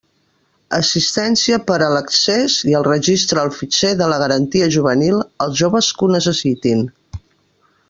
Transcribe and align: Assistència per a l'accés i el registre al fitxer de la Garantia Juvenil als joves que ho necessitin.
Assistència 0.77 1.59
per 1.67 1.75
a 1.87 1.89
l'accés 1.95 2.55
i 2.71 2.73
el 2.79 2.87
registre 2.87 3.43
al 3.43 3.53
fitxer 3.59 3.93
de 4.01 4.09
la 4.15 4.19
Garantia 4.25 4.71
Juvenil 4.79 5.21
als 5.47 5.61
joves 5.63 5.93
que 6.01 6.09
ho 6.09 6.11
necessitin. 6.17 6.83